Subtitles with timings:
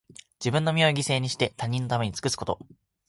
[0.39, 2.57] 自分の身を犠牲にして、他人のために尽くすこと。